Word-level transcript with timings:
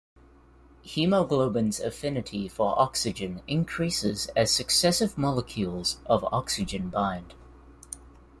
Hemoglobin's 0.81 1.79
affinity 1.79 2.47
for 2.47 2.73
oxygen 2.81 3.43
increases 3.47 4.31
as 4.35 4.49
successive 4.49 5.15
molecules 5.15 5.99
of 6.07 6.25
oxygen 6.33 6.89
bind. 6.89 7.35